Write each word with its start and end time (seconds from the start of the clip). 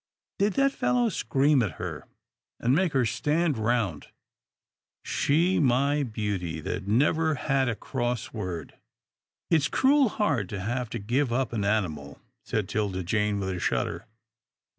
Did 0.39 0.53
that 0.53 0.71
fellow 0.71 1.09
scream 1.09 1.61
at 1.61 1.73
her, 1.73 2.07
and 2.59 2.73
make 2.73 2.93
her 2.93 3.05
stand 3.05 3.55
round?— 3.59 4.07
she, 5.03 5.59
my 5.59 6.01
beauty, 6.01 6.59
that 6.59 6.87
never 6.87 7.35
had 7.35 7.69
a 7.69 7.75
cross 7.75 8.33
word."" 8.33 8.73
It's 9.51 9.67
cruel 9.67 10.09
hard 10.09 10.49
to 10.49 10.59
have 10.59 10.89
to 10.89 10.97
give 10.97 11.31
up 11.31 11.53
an 11.53 11.63
animal," 11.63 12.19
said 12.43 12.67
'Tilda 12.67 13.03
Jane 13.03 13.39
with 13.39 13.49
a 13.49 13.59
shudder. 13.59 14.07